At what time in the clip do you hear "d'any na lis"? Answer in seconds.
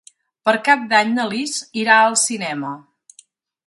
0.93-1.61